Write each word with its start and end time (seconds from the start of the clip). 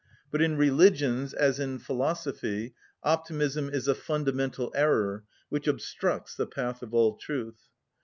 But 0.31 0.41
in 0.41 0.57
religions, 0.57 1.31
as 1.31 1.59
in 1.59 1.77
philosophy, 1.77 2.73
optimism 3.03 3.69
is 3.69 3.87
a 3.87 3.93
fundamental 3.93 4.71
error 4.73 5.25
which 5.49 5.67
obstructs 5.67 6.33
the 6.33 6.47
path 6.47 6.81
of 6.81 6.91
all 6.91 7.15
truth. 7.17 7.67